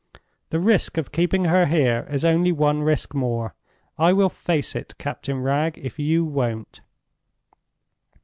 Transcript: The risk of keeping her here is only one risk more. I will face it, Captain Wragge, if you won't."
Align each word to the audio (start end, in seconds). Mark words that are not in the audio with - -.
The 0.49 0.59
risk 0.59 0.97
of 0.97 1.11
keeping 1.11 1.45
her 1.45 1.67
here 1.67 2.07
is 2.09 2.25
only 2.25 2.51
one 2.51 2.81
risk 2.81 3.13
more. 3.13 3.53
I 3.99 4.13
will 4.13 4.29
face 4.29 4.75
it, 4.75 4.95
Captain 4.97 5.41
Wragge, 5.43 5.77
if 5.77 5.99
you 5.99 6.25
won't." 6.25 6.81